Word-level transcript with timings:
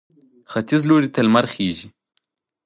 ختیځ 0.51 0.81
لوري 0.89 1.09
ته 1.13 1.19
لمر 1.25 1.45
خېژي. 1.53 1.87